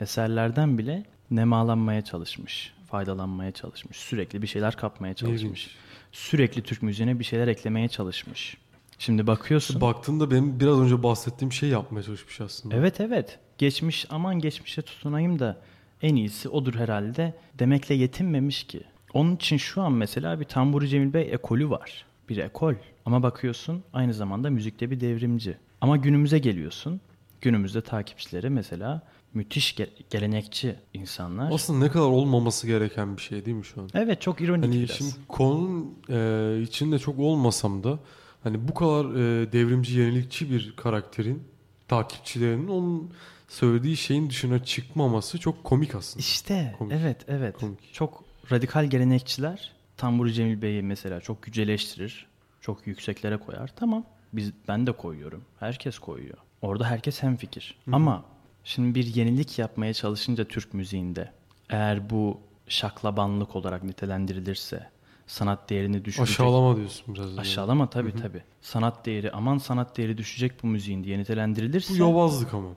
[0.00, 5.42] eserlerden bile nemalanmaya çalışmış, faydalanmaya çalışmış, sürekli bir şeyler kapmaya çalışmış.
[5.42, 5.76] İlginç.
[6.12, 8.56] Sürekli Türk müziğine bir şeyler eklemeye çalışmış.
[8.98, 9.80] Şimdi bakıyorsun.
[9.80, 12.76] Baktığında benim biraz önce bahsettiğim şey yapmaya çalışmış aslında.
[12.76, 13.38] Evet evet.
[13.58, 15.60] Geçmiş aman geçmişe tutunayım da
[16.02, 18.82] en iyisi odur herhalde demekle yetinmemiş ki.
[19.14, 22.04] Onun için şu an mesela bir Tamburi Cemil Bey ekolü var.
[22.28, 22.74] Bir ekol.
[23.06, 25.56] Ama bakıyorsun aynı zamanda müzikte bir devrimci.
[25.80, 27.00] Ama günümüze geliyorsun.
[27.40, 29.02] Günümüzde takipçileri mesela
[29.34, 31.52] müthiş ge- gelenekçi insanlar.
[31.52, 33.88] Aslında ne kadar olmaması gereken bir şey değil mi şu an?
[33.94, 34.96] Evet çok ironik Hani biraz.
[34.96, 37.98] şimdi konunun e, içinde çok olmasam da
[38.42, 41.42] hani bu kadar e, devrimci yenilikçi bir karakterin
[41.88, 43.10] takipçilerinin onun
[43.48, 46.20] söylediği şeyin dışına çıkmaması çok komik aslında.
[46.20, 46.92] İşte Komik.
[47.00, 47.56] evet evet.
[47.60, 47.94] Komik.
[47.94, 52.26] Çok radikal gelenekçiler Tamburi Cemil Bey'i mesela çok yüceleştirir.
[52.60, 53.72] Çok yükseklere koyar.
[53.76, 54.04] Tamam.
[54.32, 55.44] Biz ben de koyuyorum.
[55.60, 56.38] Herkes koyuyor.
[56.62, 57.78] Orada herkes hemfikir.
[57.92, 58.24] Ama
[58.64, 61.32] şimdi bir yenilik yapmaya çalışınca Türk müziğinde
[61.70, 64.88] eğer bu şaklabanlık olarak nitelendirilirse
[65.26, 66.40] sanat değerini düşürecek.
[66.40, 67.38] Aşağılama diyorsun biraz.
[67.38, 68.42] Aşağılama tabii tabii.
[68.60, 72.68] Sanat değeri aman sanat değeri düşecek bu müziğin diye nitelendirilirse Bu yobazlık ama.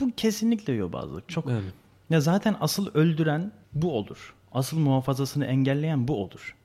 [0.00, 1.28] bu kesinlikle yobazlık.
[1.28, 1.64] Çok Yani.
[2.10, 4.34] ya zaten asıl öldüren bu olur.
[4.52, 6.56] Asıl muhafazasını engelleyen bu olur.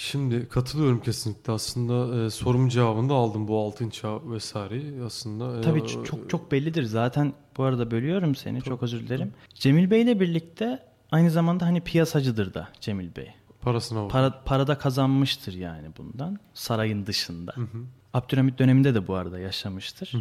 [0.00, 5.58] Şimdi katılıyorum kesinlikle aslında e, sorum cevabını da aldım bu altın çağ vesaire aslında.
[5.58, 6.82] e, Tabii çok çok bellidir.
[6.82, 8.62] Zaten bu arada bölüyorum seni.
[8.62, 9.32] Çok özür dilerim.
[9.54, 13.34] Cemil Bey ile birlikte aynı zamanda hani piyasacıdır da Cemil Bey.
[13.60, 14.10] parasına bak.
[14.10, 17.54] Para para da kazanmıştır yani bundan sarayın dışında.
[18.14, 20.12] Abdülhamit döneminde de bu arada yaşamıştır.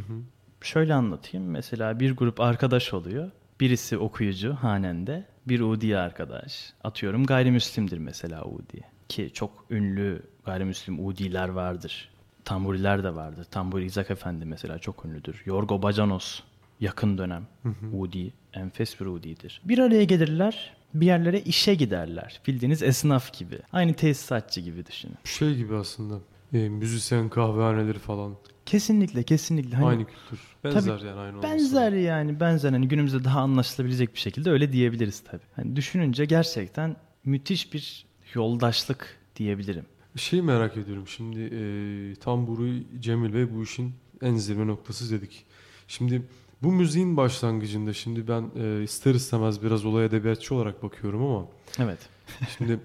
[0.62, 1.48] Şöyle anlatayım.
[1.50, 3.32] Mesela bir grup arkadaş oluyor.
[3.60, 6.74] Birisi okuyucu hanende, bir Udi arkadaş.
[6.84, 8.99] Atıyorum gayrimüslimdir mesela Udi.
[9.10, 12.10] Ki çok ünlü gayrimüslim Udi'ler vardır.
[12.46, 13.44] Tamburiler de vardır.
[13.44, 15.42] Tamburi İzak Efendi mesela çok ünlüdür.
[15.46, 16.40] Yorgo Bacanos
[16.80, 17.48] yakın dönem
[17.94, 19.62] Udi, enfes bir Udi'dir.
[19.66, 22.42] Bir araya gelirler, bir yerlere işe giderler.
[22.48, 23.60] Bildiğiniz esnaf gibi.
[23.72, 25.16] Aynı tesisatçı gibi düşünün.
[25.24, 26.16] Şey gibi aslında.
[26.54, 28.36] E, müzisyen kahvehaneleri falan.
[28.66, 29.76] Kesinlikle kesinlikle.
[29.76, 30.40] Hani aynı kültür.
[30.64, 31.54] Benzer yani aynı olması.
[31.54, 35.44] Benzer yani benzer hani günümüzde daha anlaşılabilecek bir şekilde öyle diyebiliriz tabii.
[35.56, 36.96] Hani düşününce gerçekten
[37.26, 39.86] müthiş bir yoldaşlık diyebilirim.
[40.16, 42.68] Şey merak ediyorum şimdi e, Tamburu
[43.00, 45.46] Cemil Bey bu işin en zirve noktası dedik.
[45.88, 46.22] Şimdi
[46.64, 51.48] bu müziğin başlangıcında şimdi ben e, ister istemez biraz olay edebiyatçı olarak bakıyorum ama
[51.80, 52.00] Evet.
[52.58, 52.80] şimdi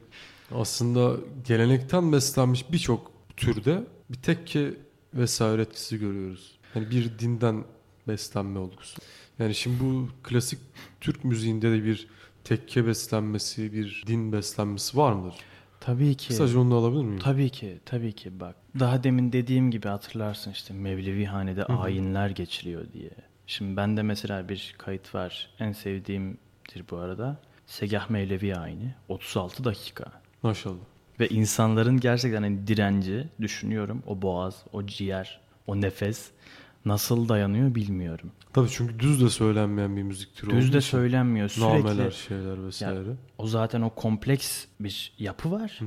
[0.54, 4.74] aslında gelenekten beslenmiş birçok türde bir tekke
[5.14, 6.58] vesaire etkisi görüyoruz.
[6.74, 7.64] Yani bir dinden
[8.08, 9.00] beslenme olgusu.
[9.38, 10.58] Yani şimdi bu klasik
[11.00, 12.08] Türk müziğinde de bir
[12.44, 15.34] tekke beslenmesi, bir din beslenmesi var mıdır?
[15.80, 16.28] Tabii ki.
[16.28, 17.18] Kısaca onu da alabilir miyim?
[17.18, 18.56] Tabii ki, tabii ki bak.
[18.80, 23.10] Daha demin dediğim gibi hatırlarsın işte Mevlevi hanede ayinler geçiliyor diye.
[23.46, 25.50] Şimdi bende mesela bir kayıt var.
[25.58, 27.40] En sevdiğimdir bu arada.
[27.66, 28.94] Segah Mevlevi ayini.
[29.08, 30.04] 36 dakika.
[30.42, 30.84] Maşallah.
[31.20, 34.02] Ve insanların gerçekten hani direnci düşünüyorum.
[34.06, 36.30] O boğaz, o ciğer, o nefes
[36.84, 38.32] nasıl dayanıyor bilmiyorum.
[38.52, 41.84] Tabii çünkü düz de söylenmeyen bir müzik türü Düz de için söylenmiyor sürekli.
[41.84, 43.16] Nameler, şeyler vesaire.
[43.38, 45.78] O zaten o kompleks bir yapı var.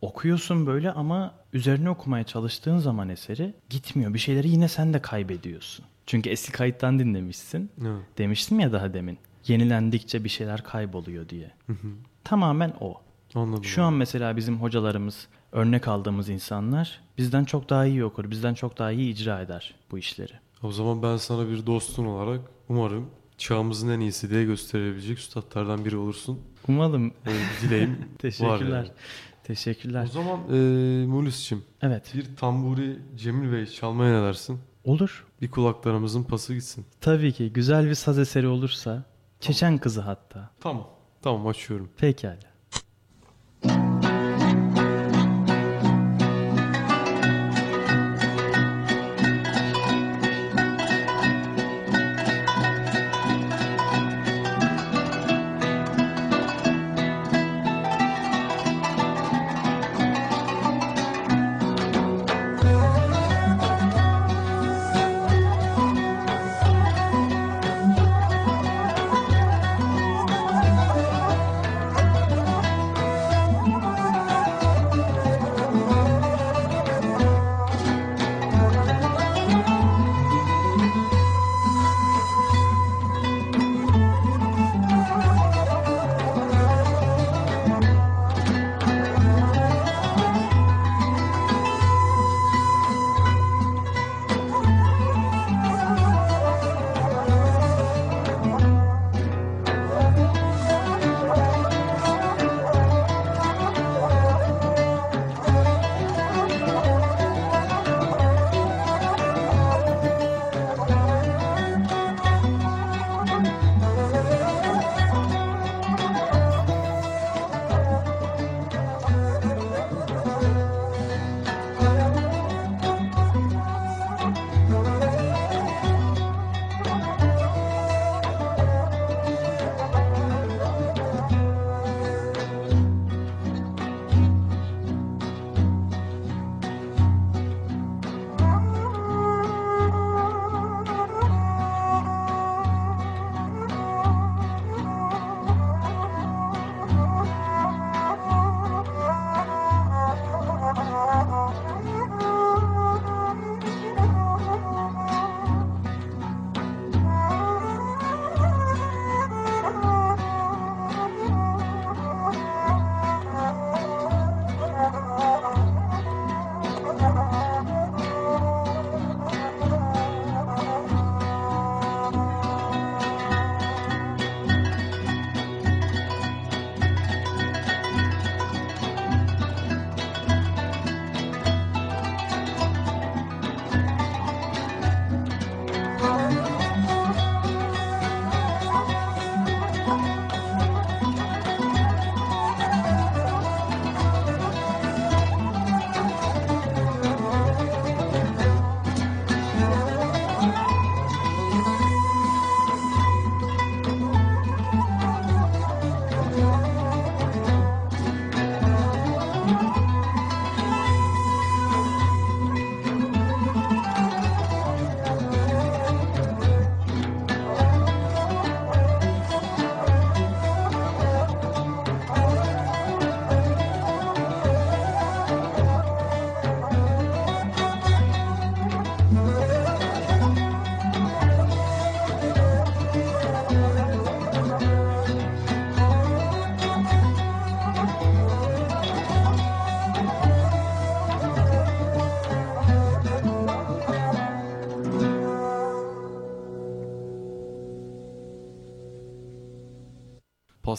[0.00, 4.14] Okuyorsun böyle ama üzerine okumaya çalıştığın zaman eseri gitmiyor.
[4.14, 5.84] Bir şeyleri yine sen de kaybediyorsun.
[6.06, 7.70] Çünkü eski kayıttan dinlemişsin.
[7.80, 8.18] Evet.
[8.18, 9.18] Demiştim ya daha demin.
[9.46, 11.50] Yenilendikçe bir şeyler kayboluyor diye.
[12.24, 13.00] Tamamen o.
[13.34, 13.64] Anladım.
[13.64, 18.78] Şu an mesela bizim hocalarımız, örnek aldığımız insanlar bizden çok daha iyi okur, bizden çok
[18.78, 20.32] daha iyi icra eder bu işleri.
[20.62, 25.96] O zaman ben sana bir dostun olarak umarım çağımızın en iyisi diye gösterebilecek üstadlardan biri
[25.96, 26.40] olursun.
[26.68, 27.12] Umalım.
[27.26, 28.76] Bir dileğim var Teşekkürler.
[28.76, 28.88] yani.
[29.44, 30.04] Teşekkürler.
[30.04, 30.56] O zaman e,
[31.06, 32.12] Mulis'cim Evet.
[32.14, 34.58] bir tamburi Cemil Bey çalmaya ne dersin?
[34.84, 35.26] Olur.
[35.42, 36.84] Bir kulaklarımızın pası gitsin.
[37.00, 39.04] Tabii ki güzel bir saz eseri olursa.
[39.40, 40.50] Çeçen kızı hatta.
[40.60, 40.88] Tamam.
[41.22, 41.88] Tamam açıyorum.
[41.96, 42.38] Pekala.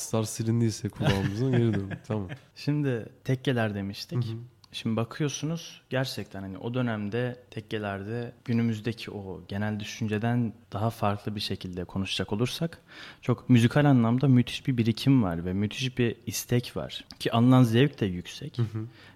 [0.08, 1.89] Paslar silindiyse kulağımızdan geri dön.
[2.08, 2.28] Tamam.
[2.56, 4.26] Şimdi tekkeler demiştik.
[4.26, 4.38] Hı hı.
[4.72, 11.84] Şimdi bakıyorsunuz gerçekten hani o dönemde tekkelerde günümüzdeki o genel düşünceden daha farklı bir şekilde
[11.84, 12.82] konuşacak olursak
[13.22, 18.02] çok müzikal anlamda müthiş bir birikim var ve müthiş bir istek var ki alınan zevk
[18.02, 18.60] de yüksek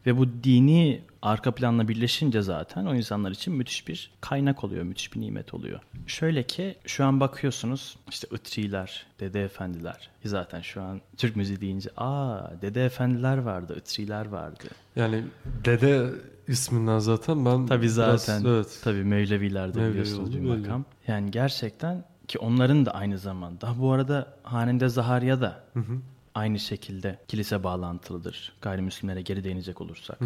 [0.05, 5.15] ve bu dini arka planla birleşince zaten o insanlar için müthiş bir kaynak oluyor, müthiş
[5.15, 5.79] bir nimet oluyor.
[6.07, 11.89] Şöyle ki şu an bakıyorsunuz işte Itriler, Dede Efendiler Zaten şu an Türk müziği deyince
[11.97, 14.63] aa Dede Efendiler vardı, Itriler vardı.
[14.95, 15.23] Yani
[15.65, 16.09] Dede
[16.47, 18.45] isminden zaten ben Tabii biraz- zaten.
[18.49, 18.79] evet.
[18.83, 20.85] Tabii Mevlevilerde Mevlevi biliyorsunuz bir makam.
[21.07, 23.75] Yani gerçekten ki onların da aynı zamanda.
[23.79, 25.97] Bu arada Hanende Zaharya da Hı hı.
[26.35, 28.53] Aynı şekilde kilise bağlantılıdır.
[28.61, 30.19] Gayrimüslimlere geri değinecek olursak.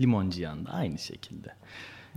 [0.00, 1.48] Limon Cihan da aynı şekilde.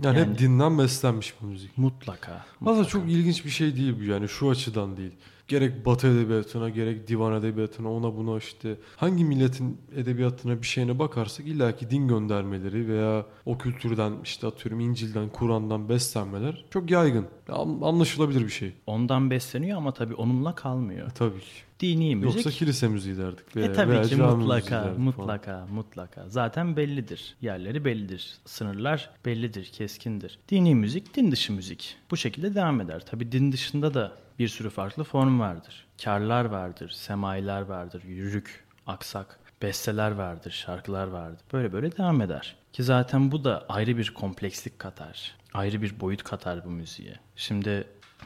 [0.02, 1.78] Yani, Yani- hep dinden beslenmiş bu müzik.
[1.78, 2.44] Mutlaka.
[2.66, 5.12] Aslında çok ilginç bir şey değil bu yani şu açıdan değil.
[5.48, 11.46] Gerek Batı edebiyatına gerek divan edebiyatına ona buna işte hangi milletin edebiyatına bir şeyine bakarsak
[11.46, 17.26] illaki din göndermeleri veya o kültürden işte atıyorum İncil'den Kur'an'dan beslenmeler çok yaygın.
[17.48, 18.72] An- Anlaşılabilir bir şey.
[18.86, 21.08] Ondan besleniyor ama tabii onunla kalmıyor.
[21.08, 21.65] E, tabii ki.
[21.80, 22.34] Dini müzik.
[22.34, 23.56] Yoksa kilise müziği derdik.
[23.56, 25.00] Veya, E tabii veya ki mutlaka, derdik falan.
[25.00, 26.28] mutlaka, mutlaka.
[26.28, 27.36] Zaten bellidir.
[27.40, 28.34] Yerleri bellidir.
[28.44, 30.38] Sınırlar bellidir, keskindir.
[30.48, 31.96] Dini müzik, din dışı müzik.
[32.10, 33.06] Bu şekilde devam eder.
[33.06, 35.86] Tabii din dışında da bir sürü farklı form vardır.
[36.04, 41.40] Karlar vardır, semailer vardır, yürük, aksak, besteler vardır, şarkılar vardır.
[41.52, 42.56] Böyle böyle devam eder.
[42.72, 45.34] Ki zaten bu da ayrı bir komplekslik katar.
[45.54, 47.14] Ayrı bir boyut katar bu müziğe.
[47.36, 47.84] Şimdi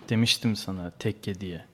[0.09, 1.65] demiştim sana tekke diye.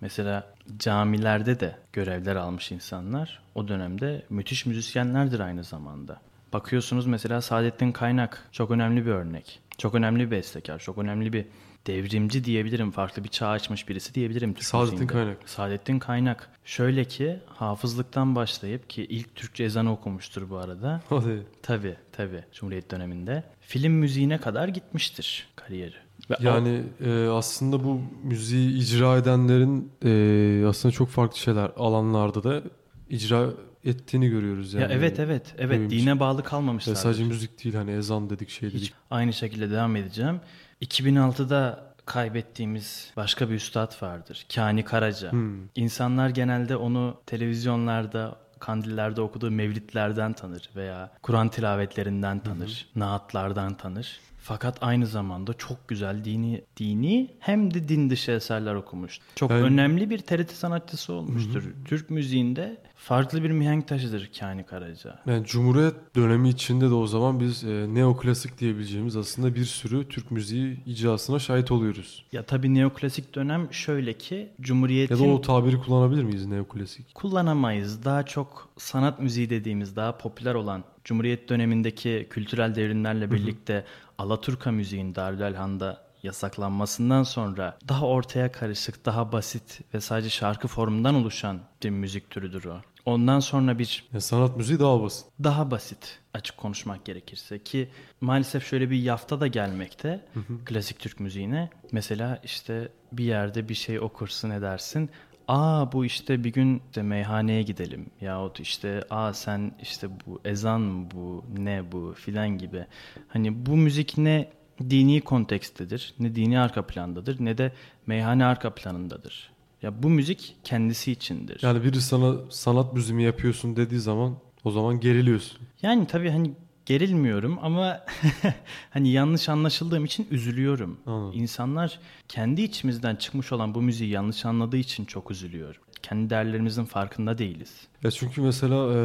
[0.00, 6.20] Mesela camilerde de görevler almış insanlar o dönemde müthiş müzisyenlerdir aynı zamanda.
[6.52, 9.60] Bakıyorsunuz mesela Saadettin Kaynak çok önemli bir örnek.
[9.78, 11.46] Çok önemli bir bestekar, çok önemli bir
[11.86, 12.90] devrimci diyebilirim.
[12.90, 14.54] Farklı bir çağ açmış birisi diyebilirim.
[14.54, 15.12] Türk Saadettin müziğinde.
[15.12, 15.48] Kaynak.
[15.48, 16.50] Saadettin Kaynak.
[16.64, 21.00] Şöyle ki hafızlıktan başlayıp ki ilk Türkçe ezanı okumuştur bu arada.
[21.08, 21.46] Hadi.
[21.62, 23.44] Tabi tabi Cumhuriyet döneminde.
[23.60, 26.05] Film müziğine kadar gitmiştir kariyeri.
[26.40, 32.62] Yani e, aslında bu müziği icra edenlerin e, aslında çok farklı şeyler alanlarda da
[33.10, 33.50] icra
[33.84, 34.82] ettiğini görüyoruz yani.
[34.82, 36.92] ya evet evet evet Benim dine bağlı kalmamışlar.
[36.92, 38.80] E, sadece müzik değil hani ezan dedik şey dedik.
[38.80, 40.40] Hiç aynı şekilde devam edeceğim.
[40.82, 44.46] 2006'da kaybettiğimiz başka bir üstad vardır.
[44.54, 45.32] Kani Karaca.
[45.32, 45.68] Hmm.
[45.74, 54.20] İnsanlar genelde onu televizyonlarda, kandillerde okuduğu mevlitlerden tanır veya Kur'an tilavetlerinden tanır, naatlardan tanır.
[54.48, 59.18] Fakat aynı zamanda çok güzel dini dini hem de din dışı eserler okumuş.
[59.34, 61.62] Çok Yani- önemli bir TRT sanatçısı olmuştur.
[61.84, 65.18] Türk müziğinde farklı bir mihenk taşıdır Kani Karaca.
[65.26, 70.30] Yani Cumhuriyet dönemi içinde de o zaman biz e, neoklasik diyebileceğimiz aslında bir sürü Türk
[70.30, 72.24] müziği icrasına şahit oluyoruz.
[72.32, 77.14] Ya tabii neoklasik dönem şöyle ki Ya Cumhuriyet'in da o tabiri kullanabilir miyiz neoklasik?
[77.14, 78.04] kullanamayız.
[78.04, 83.84] Daha çok sanat müziği dediğimiz daha popüler olan Cumhuriyet dönemindeki kültürel devrimlerle birlikte
[84.18, 91.60] Alaturka müziğin Darülelhan'da yasaklanmasından sonra daha ortaya karışık, daha basit ve sadece şarkı formundan oluşan
[91.82, 92.80] bir müzik türüdür o.
[93.04, 95.26] Ondan sonra bir Yani sanat müziği daha basit.
[95.44, 100.26] daha basit açık konuşmak gerekirse ki maalesef şöyle bir yafta da gelmekte
[100.64, 101.70] klasik Türk müziğine.
[101.92, 105.10] Mesela işte bir yerde bir şey okursun edersin.
[105.48, 110.80] Aa bu işte bir gün işte meyhaneye gidelim yahut işte aa sen işte bu ezan
[110.80, 112.86] mı bu ne bu filan gibi.
[113.28, 114.48] Hani bu müzik ne
[114.90, 117.72] dini kontekstedir ne dini arka plandadır ne de
[118.06, 119.50] meyhane arka planındadır.
[119.82, 121.60] Ya bu müzik kendisi içindir.
[121.62, 125.58] Yani biri sana sanat müziği yapıyorsun dediği zaman o zaman geriliyorsun.
[125.82, 126.52] Yani tabii hani
[126.86, 128.04] gerilmiyorum ama
[128.90, 131.00] hani yanlış anlaşıldığım için üzülüyorum.
[131.06, 131.40] Anladım.
[131.40, 135.82] İnsanlar kendi içimizden çıkmış olan bu müziği yanlış anladığı için çok üzülüyorum.
[136.02, 137.86] Kendi değerlerimizin farkında değiliz.
[138.02, 138.98] Ya çünkü mesela e,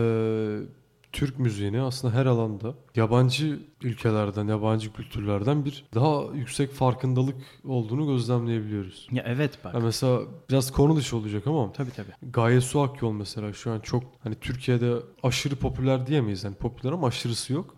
[1.14, 9.08] Türk müziğini aslında her alanda yabancı ülkelerden, yabancı kültürlerden bir daha yüksek farkındalık olduğunu gözlemleyebiliyoruz.
[9.12, 9.74] Ya evet bak.
[9.74, 12.32] Ya mesela biraz konu dışı olacak ama Tabii tabii.
[12.34, 16.44] Gaye Su Akyol mesela şu an çok hani Türkiye'de aşırı popüler diyemeyiz.
[16.44, 17.76] Yani popüler ama aşırısı yok.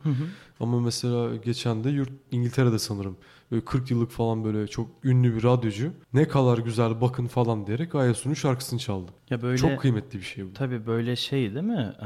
[0.60, 3.18] Ama mesela geçen de yurt İngiltere'de sanırım
[3.54, 7.92] böyle 40 yıllık falan böyle çok ünlü bir radyocu ne kadar güzel bakın falan diyerek
[7.92, 9.12] Gaye Su'nun şarkısını çaldı.
[9.30, 10.54] Ya böyle Çok kıymetli bir şey bu.
[10.54, 11.94] tabii böyle şey değil mi?
[12.02, 12.06] Ee,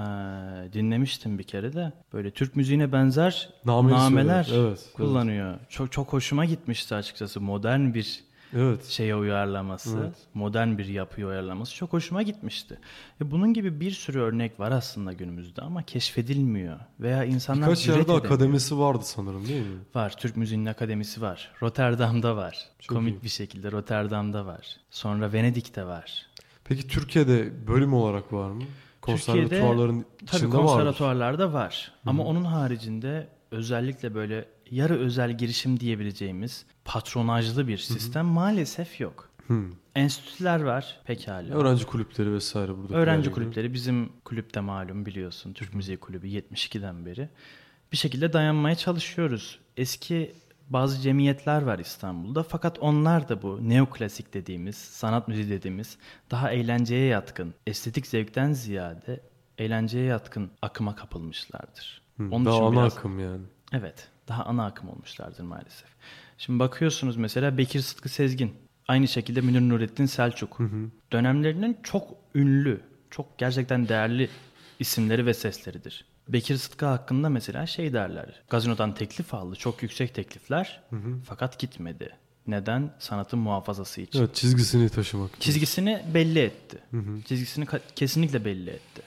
[0.73, 1.93] dinlemiştim bir kere de.
[2.13, 5.59] Böyle Türk müziğine benzer Nameli nameler söyler, evet, kullanıyor.
[5.69, 7.41] Çok çok hoşuma gitmişti açıkçası.
[7.41, 8.23] Modern bir
[8.55, 8.85] Evet.
[8.85, 10.15] şeye uyarlaması, Evet.
[10.33, 12.79] modern bir yapıya uyarlaması çok hoşuma gitmişti.
[13.21, 18.01] Ve bunun gibi bir sürü örnek var aslında günümüzde ama keşfedilmiyor veya insanlar Birkaç yerde
[18.01, 18.25] edemiyor.
[18.25, 19.77] akademisi vardı sanırım değil mi?
[19.95, 20.17] var.
[20.17, 21.51] Türk Müziği'nin akademisi var.
[21.61, 22.57] Rotterdam'da var.
[22.79, 23.23] Çok Komik iyi.
[23.23, 24.67] bir şekilde Rotterdam'da var.
[24.91, 26.25] Sonra Venedik'te var.
[26.63, 28.63] Peki Türkiye'de bölüm olarak var mı?
[29.01, 30.67] Konservatuvarların Tabii içinde var mı?
[30.67, 31.91] konservatuvarlarda var.
[32.05, 39.29] Ama onun haricinde özellikle böyle yarı özel girişim diyebileceğimiz patronajlı bir sistem maalesef yok.
[39.47, 39.63] Hı.
[39.95, 41.53] Enstitüler var pekala.
[41.55, 42.93] Öğrenci kulüpleri vesaire burada.
[42.95, 47.29] Öğrenci kulüpleri bizim kulüpte malum biliyorsun Türk Müziği Kulübü 72'den beri
[47.91, 49.59] bir şekilde dayanmaya çalışıyoruz.
[49.77, 50.35] Eski
[50.69, 52.43] bazı cemiyetler var İstanbul'da.
[52.43, 55.97] Fakat onlar da bu neoklasik dediğimiz, sanat müziği dediğimiz
[56.31, 59.19] daha eğlenceye yatkın, estetik zevkten ziyade
[59.57, 62.01] eğlenceye yatkın akıma kapılmışlardır.
[62.17, 63.41] Hı, Onun daha için ana biraz- akım yani.
[63.73, 65.89] Evet, daha ana akım olmuşlardır maalesef.
[66.37, 68.53] Şimdi bakıyorsunuz mesela Bekir Sıtkı Sezgin,
[68.87, 70.59] aynı şekilde Münir Nurettin Selçuk.
[71.11, 74.29] Dönemlerinin çok ünlü, çok gerçekten değerli
[74.79, 76.05] isimleri ve sesleridir.
[76.29, 78.43] Bekir Sıtkı hakkında mesela şey derler.
[78.49, 80.81] Gazinodan teklif aldı, çok yüksek teklifler
[81.25, 82.09] fakat gitmedi.
[82.47, 82.93] Neden?
[82.99, 84.19] Sanatın muhafazası için.
[84.19, 85.41] Evet çizgisini taşımak.
[85.41, 86.77] Çizgisini belli etti.
[87.25, 89.01] Çizgisini ka- kesinlikle belli etti.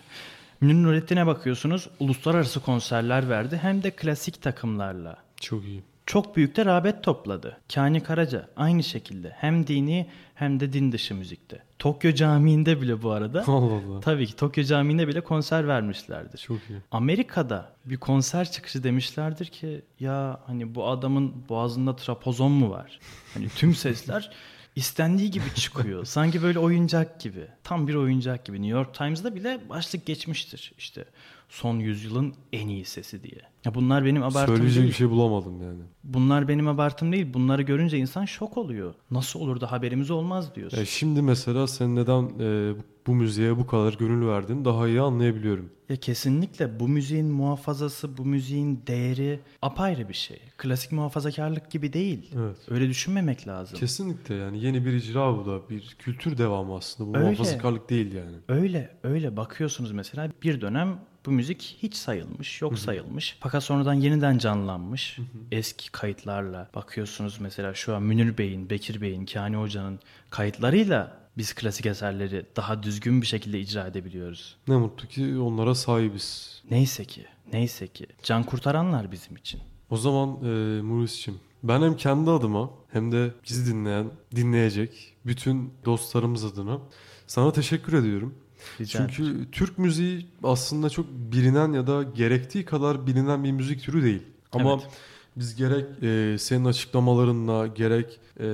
[0.61, 5.17] Münir Nurettin'e bakıyorsunuz uluslararası konserler verdi hem de klasik takımlarla.
[5.41, 5.83] Çok iyi.
[6.11, 7.57] Çok büyük de rağbet topladı.
[7.75, 11.63] Kani Karaca aynı şekilde hem dini hem de din dışı müzikte.
[11.79, 14.01] Tokyo Camii'nde bile bu arada Allah Allah.
[14.01, 16.39] tabii ki Tokyo Camii'nde bile konser vermişlerdir.
[16.39, 16.79] Çok iyi.
[16.91, 22.99] Amerika'da bir konser çıkışı demişlerdir ki ya hani bu adamın boğazında trapozon mu var?
[23.35, 24.31] Hani tüm sesler
[24.81, 26.05] istendiği gibi çıkıyor.
[26.17, 27.47] Sanki böyle oyuncak gibi.
[27.65, 28.63] Tam bir oyuncak gibi.
[28.63, 30.73] New York Times'da bile başlık geçmiştir.
[30.79, 31.05] İşte
[31.49, 33.41] son yüzyılın en iyi sesi diye.
[33.65, 34.89] Ya bunlar benim abartım Söyleyecek değil.
[34.89, 35.81] bir şey bulamadım yani.
[36.05, 37.35] Bunlar benim abartım değil.
[37.35, 38.95] Bunları görünce insan şok oluyor.
[39.11, 40.79] Nasıl olur da haberimiz olmaz diyorsun.
[40.79, 42.75] Ya şimdi mesela sen neden e,
[43.11, 45.71] bu müziğe bu kadar gönül verdin daha iyi anlayabiliyorum.
[45.89, 50.39] Ya kesinlikle bu müziğin muhafazası, bu müziğin değeri apayrı bir şey.
[50.59, 52.31] Klasik muhafazakarlık gibi değil.
[52.37, 52.57] Evet.
[52.69, 53.79] Öyle düşünmemek lazım.
[53.79, 57.27] Kesinlikle yani yeni bir icra bu da bir kültür devamı aslında bu Öyle.
[57.27, 58.37] muhafazakarlık değil yani.
[58.49, 63.37] Öyle öyle bakıyorsunuz mesela bir dönem bu müzik hiç sayılmış, yok sayılmış.
[63.41, 65.19] Fakat sonradan yeniden canlanmış.
[65.53, 70.01] Eski kayıtlarla bakıyorsunuz mesela şu an Münir Bey'in, Bekir Bey'in, Kani Hoca'nın
[70.31, 74.57] kayıtlarıyla biz klasik eserleri daha düzgün bir şekilde icra edebiliyoruz.
[74.69, 76.63] Ne mutlu ki onlara sahibiz.
[76.71, 78.07] Neyse ki, neyse ki.
[78.23, 79.61] Can kurtaranlar bizim için.
[79.91, 86.45] O zaman e, Muris'cim ben hem kendi adıma hem de bizi dinleyen, dinleyecek bütün dostlarımız
[86.45, 86.79] adına
[87.27, 88.35] sana teşekkür ediyorum.
[88.81, 89.49] Rica Çünkü ederim.
[89.53, 94.23] Türk müziği aslında çok bilinen ya da gerektiği kadar bilinen bir müzik türü değil.
[94.53, 94.89] Ama Evet.
[95.37, 98.47] Biz gerek e, senin açıklamalarınla gerek e,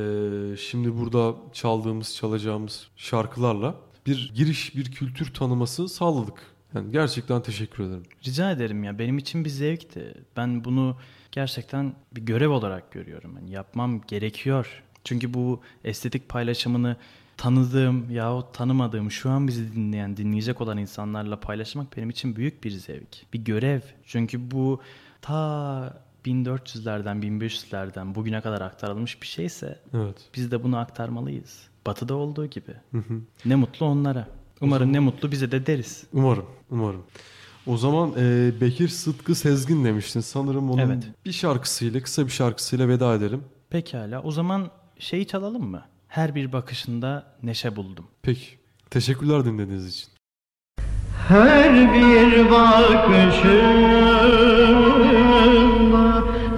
[0.57, 3.75] şimdi burada çaldığımız çalacağımız şarkılarla
[4.07, 6.43] bir giriş bir kültür tanıması sağladık.
[6.75, 8.03] Yani gerçekten teşekkür ederim.
[8.27, 10.15] Rica ederim ya benim için bir zevkti.
[10.37, 10.97] Ben bunu
[11.33, 13.37] gerçekten bir görev olarak görüyorum.
[13.37, 14.83] Yani yapmam gerekiyor.
[15.05, 16.97] Çünkü bu estetik paylaşımını
[17.37, 22.71] tanıdığım yahut tanımadığım şu an bizi dinleyen, dinleyecek olan insanlarla paylaşmak benim için büyük bir
[22.71, 23.33] zevk.
[23.33, 23.81] Bir görev.
[24.05, 24.81] Çünkü bu
[25.23, 30.17] ta 1400'lerden 1500'lerden bugüne kadar aktarılmış bir şeyse Evet.
[30.35, 31.61] biz de bunu aktarmalıyız.
[31.87, 32.73] Batı'da olduğu gibi.
[32.93, 33.21] Hı hı.
[33.45, 34.29] Ne mutlu onlara.
[34.61, 36.05] Umarım ne mutlu bize de deriz.
[36.13, 37.03] Umarım, umarım.
[37.67, 40.21] O zaman e, Bekir Sıtkı Sezgin demiştin.
[40.21, 41.05] Sanırım onun Evet.
[41.25, 43.43] bir şarkısıyla, kısa bir şarkısıyla veda edelim.
[43.71, 44.23] Pekala.
[44.23, 45.83] O zaman şeyi çalalım mı?
[46.09, 48.05] Her bir bakışında neşe buldum.
[48.23, 48.47] Peki.
[48.91, 50.09] Teşekkürler dinlediğiniz için.
[51.29, 54.07] Her bir bakışında